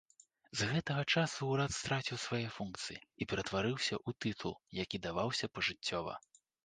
З 0.59 0.67
гэтага 0.69 1.01
часу 1.15 1.49
ўрад 1.51 1.75
страціў 1.79 2.17
свае 2.23 2.47
функцыі 2.55 2.97
і 3.01 3.23
ператварыўся 3.35 3.95
ў 4.07 4.25
тытул, 4.25 4.53
які 4.83 5.01
даваўся 5.09 5.45
пажыццёва. 5.59 6.13